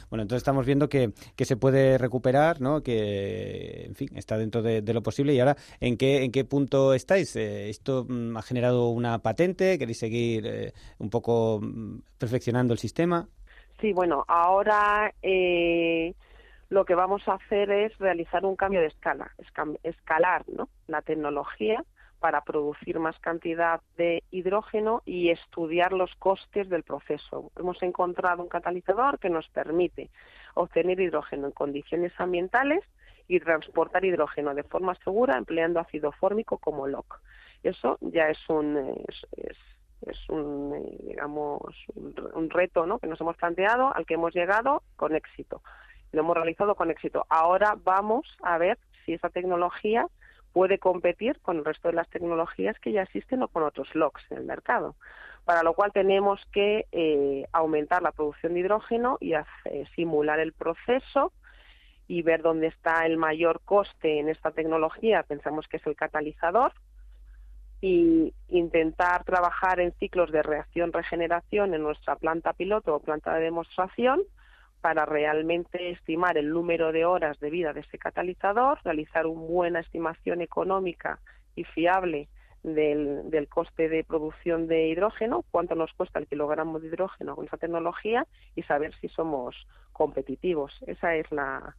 [0.08, 2.82] Bueno, entonces estamos viendo que, que se puede recuperar, ¿no?
[2.82, 5.34] Que, en fin, está dentro de, lo posible.
[5.34, 7.36] Y ahora, ¿en qué, en qué punto estáis?
[7.36, 9.78] Eh, ¿Esto mm, ha generado una patente?
[9.78, 13.28] ¿Queréis seguir eh, un poco mm, perfeccionando el sistema?
[13.80, 16.14] Sí, bueno, ahora eh,
[16.70, 19.30] lo que vamos a hacer es realizar un cambio de escala,
[19.82, 20.70] escalar ¿no?
[20.86, 21.84] la tecnología
[22.20, 27.50] para producir más cantidad de hidrógeno y estudiar los costes del proceso.
[27.56, 30.10] Hemos encontrado un catalizador que nos permite
[30.54, 32.82] obtener hidrógeno en condiciones ambientales
[33.28, 37.20] y transportar hidrógeno de forma segura empleando ácido fórmico como LOC.
[37.62, 38.76] Eso ya es un
[39.36, 42.98] es, un digamos un, reto ¿no?
[42.98, 45.62] que nos hemos planteado al que hemos llegado con éxito.
[46.12, 47.26] Lo hemos realizado con éxito.
[47.28, 50.06] Ahora vamos a ver si esa tecnología
[50.56, 54.22] puede competir con el resto de las tecnologías que ya existen o con otros LOCs
[54.30, 54.96] en el mercado.
[55.44, 59.34] Para lo cual tenemos que eh, aumentar la producción de hidrógeno y
[59.94, 61.34] simular el proceso
[62.08, 65.24] y ver dónde está el mayor coste en esta tecnología.
[65.24, 66.72] Pensamos que es el catalizador
[67.82, 74.22] y intentar trabajar en ciclos de reacción-regeneración en nuestra planta piloto o planta de demostración
[74.80, 79.80] para realmente estimar el número de horas de vida de ese catalizador, realizar una buena
[79.80, 81.18] estimación económica
[81.54, 82.28] y fiable
[82.62, 87.46] del, del, coste de producción de hidrógeno, cuánto nos cuesta el kilogramo de hidrógeno con
[87.46, 89.54] esa tecnología y saber si somos
[89.92, 90.72] competitivos.
[90.86, 91.76] Esa es la,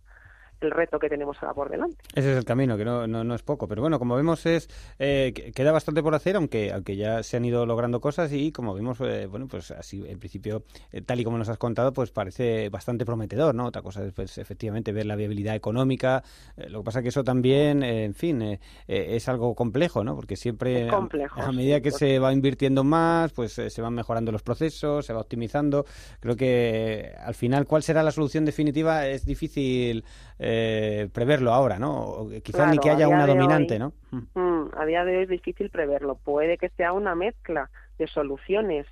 [0.62, 1.98] el reto que tenemos ahora por delante.
[2.14, 3.68] Ese es el camino, que no, no, es poco.
[3.68, 7.46] Pero bueno, como vemos, es eh, queda bastante por hacer, aunque aunque ya se han
[7.46, 11.24] ido logrando cosas y como vemos, eh, bueno, pues así en principio, eh, tal y
[11.24, 13.66] como nos has contado, pues parece bastante prometedor, ¿no?
[13.66, 16.24] Otra cosa es, pues, efectivamente, ver la viabilidad económica.
[16.70, 20.16] lo que pasa que eso también, en fin, es algo complejo, ¿no?
[20.16, 25.06] Porque siempre, a, medida que se va invirtiendo más, pues se van mejorando los procesos,
[25.06, 25.86] se va optimizando.
[26.20, 29.08] Creo que al final, ¿cuál será la solución definitiva?
[29.08, 30.04] Es difícil
[30.40, 32.00] eh, preverlo ahora, ¿no?
[32.00, 33.94] O quizás ni que haya una dominante, ¿no?
[34.12, 36.16] Mm, a día de hoy es difícil preverlo.
[36.16, 38.86] Puede que sea una mezcla de soluciones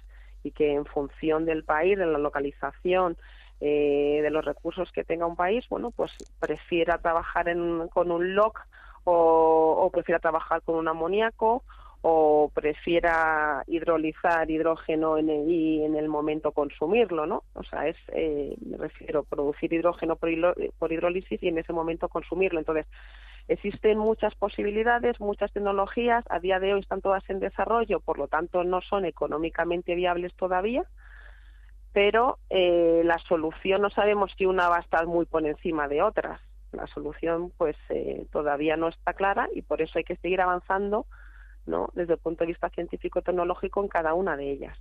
[0.44, 3.18] y que en función del país, de la localización,
[3.62, 7.46] eh, de los recursos que tenga un país, bueno, pues prefiera trabajar
[7.94, 8.60] con un LOC
[9.06, 11.64] o, o prefiera trabajar con un amoníaco
[12.08, 17.46] o prefiera hidrolizar hidrógeno en el, y en el momento consumirlo, ¿no?
[17.56, 20.30] O sea, es, eh, me refiero, producir hidrógeno por,
[20.78, 22.60] por hidrólisis y en ese momento consumirlo.
[22.60, 22.86] Entonces,
[23.48, 28.28] existen muchas posibilidades, muchas tecnologías, a día de hoy están todas en desarrollo, por lo
[28.28, 30.84] tanto no son económicamente viables todavía,
[31.92, 36.04] pero eh, la solución no sabemos si una va a estar muy por encima de
[36.04, 36.40] otras.
[36.72, 41.08] La solución pues eh, todavía no está clara y por eso hay que seguir avanzando
[41.66, 41.90] ¿no?
[41.94, 44.78] desde el punto de vista científico-tecnológico en cada una de ellas.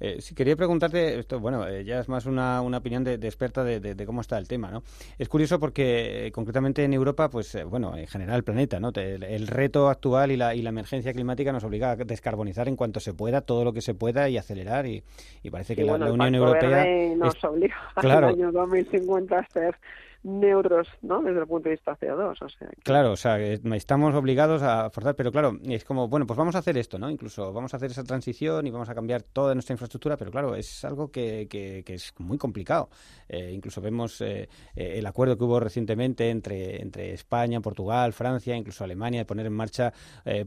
[0.00, 3.62] Eh, si quería preguntarte, esto, bueno, eh, ya es más una, una opinión de, experta
[3.64, 4.82] de, cómo está el tema, ¿no?
[5.18, 8.90] Es curioso porque, eh, concretamente en Europa, pues, bueno, en general el planeta, ¿no?
[8.94, 12.98] El, reto actual y la, y la emergencia climática nos obliga a descarbonizar en cuanto
[12.98, 15.04] se pueda, todo lo que se pueda y acelerar, y,
[15.50, 17.14] parece que la, Unión Europea...
[17.16, 19.76] nos obliga claro, el año 2050 a ser
[20.24, 21.22] neutros, ¿no?
[21.22, 22.68] Desde el punto de vista CO2, o sea.
[22.82, 26.58] Claro, o sea, estamos obligados a forzar, pero claro, es como, bueno, pues vamos a
[26.58, 27.10] hacer esto, ¿no?
[27.10, 30.56] Incluso vamos a hacer esa transición y vamos a cambiar toda nuestra infraestructura, pero claro,
[30.56, 32.88] es algo que, que, es muy complicado.
[33.28, 38.56] Eh, incluso vemos eh, eh, el acuerdo que hubo recientemente entre, entre España, Portugal, Francia,
[38.56, 39.92] incluso Alemania, de poner en marcha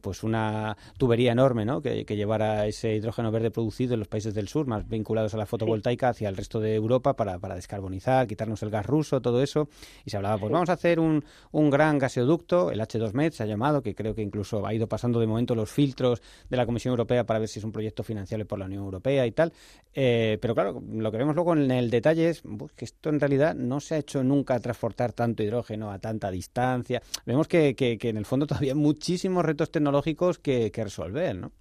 [0.01, 1.81] pues una tubería enorme, ¿no?
[1.81, 5.37] Que, que, llevara ese hidrógeno verde producido en los países del sur, más vinculados a
[5.37, 9.43] la fotovoltaica, hacia el resto de Europa para, para descarbonizar, quitarnos el gas ruso, todo
[9.43, 9.66] eso
[10.05, 13.45] y se hablaba, pues vamos a hacer un, un gran gaseoducto, el H2Med se ha
[13.45, 16.91] llamado, que creo que incluso ha ido pasando de momento los filtros de la Comisión
[16.91, 19.53] Europea para ver si es un proyecto financiable por la Unión Europea y tal.
[19.93, 23.19] Eh, pero claro, lo que vemos luego en el detalle es pues, que esto en
[23.19, 27.01] realidad no se ha hecho nunca transportar tanto hidrógeno a tanta distancia.
[27.25, 31.35] Vemos que, que, que en el fondo todavía hay muchísimos retos tecnológicos que, que resolver,
[31.35, 31.51] ¿no?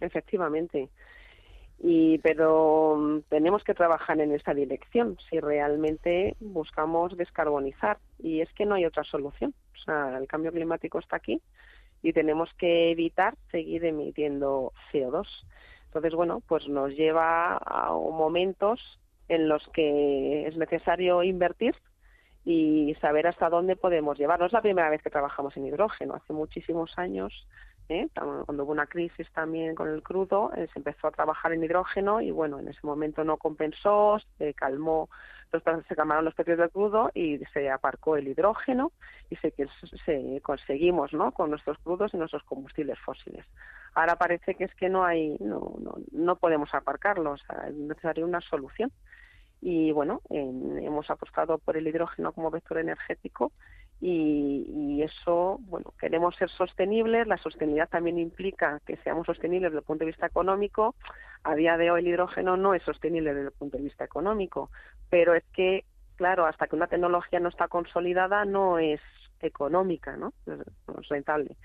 [0.00, 0.90] Efectivamente
[1.78, 8.52] y pero mm, tenemos que trabajar en esa dirección si realmente buscamos descarbonizar y es
[8.54, 11.40] que no hay otra solución o sea el cambio climático está aquí
[12.02, 15.26] y tenemos que evitar seguir emitiendo CO2
[15.86, 18.80] entonces bueno pues nos lleva a momentos
[19.28, 21.74] en los que es necesario invertir
[22.44, 24.38] y saber hasta dónde podemos llevar.
[24.38, 26.14] No es la primera vez que trabajamos en hidrógeno.
[26.14, 27.46] Hace muchísimos años
[27.88, 28.08] ¿eh?
[28.14, 32.20] cuando hubo una crisis también con el crudo, eh, se empezó a trabajar en hidrógeno
[32.20, 35.08] y bueno, en ese momento no compensó, se calmó,
[35.52, 38.92] se calmaron los precios del crudo y se aparcó el hidrógeno
[39.30, 39.52] y se,
[40.04, 41.32] se conseguimos ¿no?
[41.32, 43.44] con nuestros crudos y nuestros combustibles fósiles.
[43.94, 48.40] Ahora parece que es que no hay, no, no, no podemos aparcarlos, es necesaria una
[48.40, 48.90] solución.
[49.60, 53.50] Y bueno, hemos apostado por el hidrógeno como vector energético
[54.00, 59.84] y, eso, bueno, queremos ser sostenibles, la sostenibilidad también implica que seamos sostenibles desde el
[59.84, 60.94] punto de vista económico.
[61.42, 64.70] A día de hoy el hidrógeno no es sostenible desde el punto de vista económico,
[65.10, 65.84] pero es que,
[66.16, 69.00] claro, hasta que una tecnología no está consolidada no es
[69.40, 70.32] económica, ¿no?
[70.46, 71.56] No es rentable.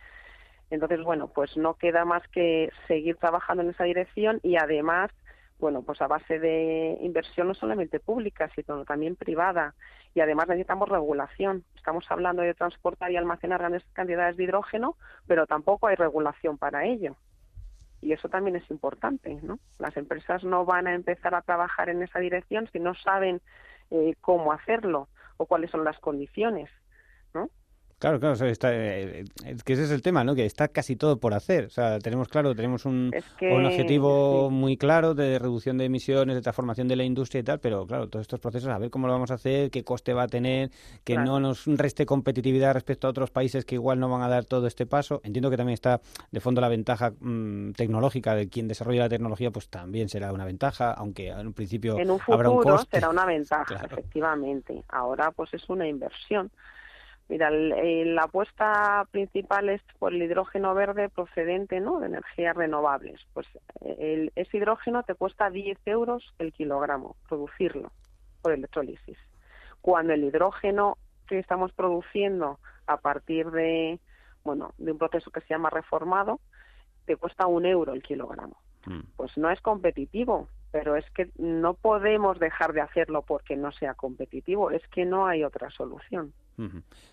[0.69, 5.11] Entonces, bueno, pues no queda más que seguir trabajando en esa dirección y además
[5.59, 9.75] bueno, pues a base de inversión no solamente pública, sino también privada.
[10.13, 11.65] Y además necesitamos regulación.
[11.75, 14.95] Estamos hablando de transportar y almacenar grandes cantidades de hidrógeno,
[15.27, 17.15] pero tampoco hay regulación para ello.
[18.01, 19.59] Y eso también es importante, ¿no?
[19.77, 23.41] Las empresas no van a empezar a trabajar en esa dirección si no saben
[23.91, 26.69] eh, cómo hacerlo o cuáles son las condiciones,
[27.33, 27.49] ¿no?
[27.99, 30.33] Claro, claro, está, eh, es que ese es el tema, ¿no?
[30.33, 31.65] Que está casi todo por hacer.
[31.65, 36.41] O sea, tenemos claro, tenemos un, un objetivo muy claro de reducción de emisiones, de
[36.41, 39.13] transformación de la industria y tal, pero claro, todos estos procesos, a ver cómo lo
[39.13, 40.71] vamos a hacer, qué coste va a tener,
[41.03, 44.45] que no nos reste competitividad respecto a otros países que igual no van a dar
[44.45, 45.19] todo este paso.
[45.25, 45.99] Entiendo que también está
[46.31, 50.45] de fondo la ventaja mm, tecnológica de quien desarrolla la tecnología, pues también será una
[50.45, 52.97] ventaja, aunque en un principio en un habrá un coste.
[52.97, 54.85] será una ventaja, efectivamente.
[54.87, 56.49] Ahora pues es una inversión.
[57.29, 61.99] Mira, la apuesta principal es por el hidrógeno verde procedente ¿no?
[61.99, 63.21] de energías renovables.
[63.33, 63.47] Pues
[63.81, 67.91] el, ese hidrógeno te cuesta 10 euros el kilogramo producirlo
[68.41, 69.17] por electrólisis.
[69.79, 73.99] Cuando el hidrógeno que estamos produciendo a partir de,
[74.43, 76.39] bueno, de un proceso que se llama reformado,
[77.05, 78.57] te cuesta un euro el kilogramo.
[78.87, 79.01] Mm.
[79.15, 83.93] Pues no es competitivo, pero es que no podemos dejar de hacerlo porque no sea
[83.93, 86.33] competitivo, es que no hay otra solución.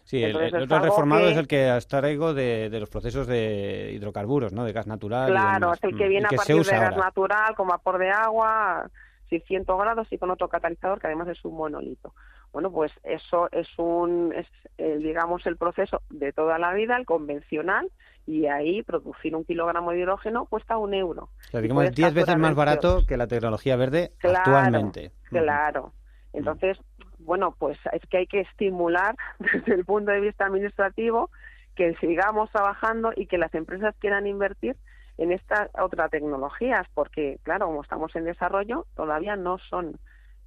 [0.04, 4.52] Sí, el, otro reformado es el que está arraigo de, de, los procesos de hidrocarburos,
[4.52, 4.64] ¿no?
[4.64, 5.30] De gas natural.
[5.30, 8.88] Claro, es el que viene a partir de gas natural, con vapor de agua,
[9.28, 12.14] 600 grados y con otro catalizador que además es un monolito.
[12.52, 14.46] bueno, pues eso es un, es,
[14.78, 17.90] digamos, el proceso de toda la vida, el convencional,
[18.27, 21.25] y ahí producir un kilogramo de hidrógeno cuesta un euro.
[21.25, 25.12] O sea, digamos, 10 veces más barato que la tecnología verde actualmente.
[25.31, 25.92] Claro.
[26.33, 26.79] Entonces,
[27.27, 31.31] bueno, pues es que hay que estimular desde el punto de vista administrativo
[31.74, 34.77] que sigamos trabajando y que las empresas quieran invertir
[35.18, 39.98] en estas otras tecnologías, porque claro, como estamos en desarrollo, todavía no son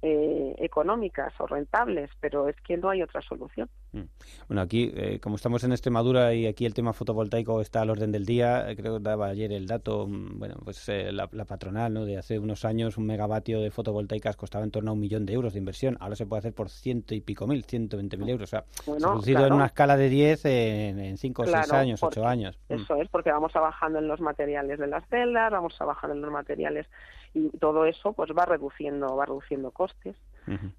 [0.02, 3.68] eh, económicas o rentables, pero es que no hay otra solución.
[3.92, 4.04] Mm.
[4.48, 8.10] Bueno, aquí, eh, como estamos en Extremadura y aquí el tema fotovoltaico está al orden
[8.10, 12.06] del día, eh, creo que daba ayer el dato, mm, bueno, pues la, patronal, ¿no?
[12.06, 15.34] De hace unos años un megavatio de fotovoltaicas costaba en torno a un millón de
[15.34, 18.30] euros de inversión, ahora se puede hacer por ciento y pico mil, ciento veinte mil
[18.30, 21.70] euros, o sea, se ha reducido en una escala de diez en, cinco o seis
[21.72, 22.58] años, ocho años.
[22.70, 22.74] Mm.
[22.74, 26.32] Eso es, porque vamos trabajando en los materiales de las celdas, vamos trabajando en los
[26.32, 26.86] materiales
[27.34, 30.16] y todo eso pues va reduciendo va reduciendo costes.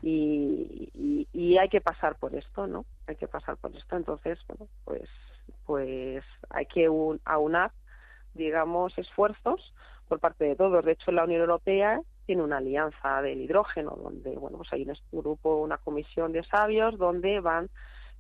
[0.02, 3.95] Y, y, hay que pasar por esto no hay que pasar por esto.
[3.95, 5.10] Entonces bueno pues
[5.66, 6.89] pues hay que
[7.26, 7.72] aunar
[8.34, 9.74] digamos esfuerzos
[10.08, 10.84] por parte de todos.
[10.84, 14.95] De hecho la Unión Europea tiene una alianza del hidrógeno donde bueno pues hay un
[15.12, 17.70] grupo una comisión de sabios donde van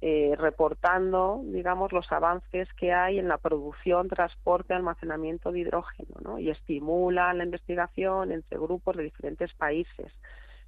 [0.03, 6.39] eh, reportando, digamos, los avances que hay en la producción, transporte, almacenamiento de hidrógeno, ¿no?
[6.39, 10.11] Y estimula la investigación entre grupos de diferentes países,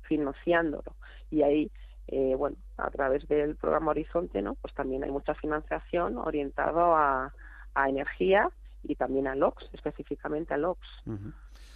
[0.03, 0.95] financiándolo.
[1.31, 1.71] Y ahí,
[2.09, 4.53] eh, bueno, a través del programa Horizonte, ¿no?
[4.53, 7.33] Pues también hay mucha financiación orientado a,
[7.73, 8.51] a energía
[8.83, 10.87] y también a LOX, específicamente a LOX.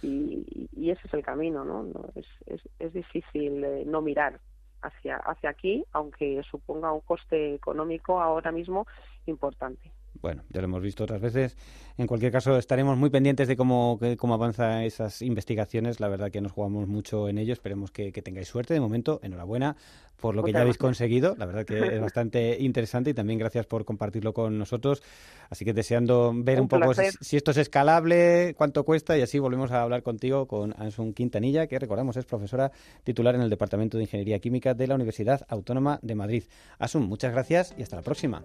[0.00, 1.84] y, y, ese es el camino, ¿no?
[2.14, 4.38] es, es, es difícil eh, no mirar
[4.82, 8.86] hacia, hacia aquí, aunque suponga un coste económico ahora mismo
[9.26, 9.92] importante.
[10.20, 11.56] Bueno, ya lo hemos visto otras veces.
[11.98, 15.98] En cualquier caso, estaremos muy pendientes de cómo, cómo avanzan esas investigaciones.
[15.98, 17.52] La verdad que nos jugamos mucho en ello.
[17.52, 18.72] Esperemos que, tengáis suerte.
[18.72, 19.76] De momento, enhorabuena
[20.20, 21.34] por lo que ya habéis conseguido.
[21.36, 25.02] La verdad que es bastante interesante y también gracias por compartirlo con nosotros.
[25.50, 29.72] Así que deseando ver un, poco si, esto es escalable, cuánto cuesta y así volvemos
[29.72, 32.70] a hablar contigo con Ansun Quintanilla, que recordamos es profesora
[33.02, 36.44] titular en el Departamento de Ingeniería Química de la Universidad Autónoma de Madrid.
[36.78, 38.44] Asun, muchas gracias y hasta la próxima.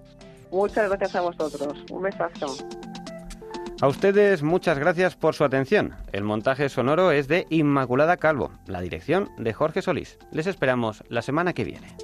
[0.51, 1.62] Muchas gracias a vosotros.
[1.91, 2.55] Un besazo.
[3.81, 5.95] A ustedes muchas gracias por su atención.
[6.13, 10.17] El montaje sonoro es de Inmaculada Calvo, la dirección de Jorge Solís.
[10.31, 11.97] Les esperamos la semana que viene.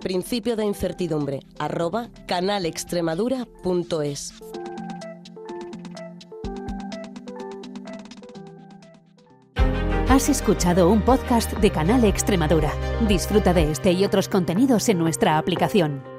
[0.00, 4.34] Principio de incertidumbre, arroba canalextremadura.es.
[10.08, 12.72] Has escuchado un podcast de Canal Extremadura.
[13.08, 16.13] Disfruta de este y otros contenidos en nuestra aplicación.